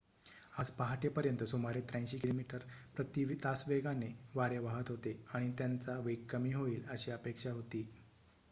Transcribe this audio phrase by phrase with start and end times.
[0.59, 6.51] आज पहाटेपर्यंत सुमारे ८३ किमी प्रति तास वेगाने वारे वाहत होते आणि त्यांचा वेग कमी
[6.53, 7.87] होईल अशी अपेक्षा होती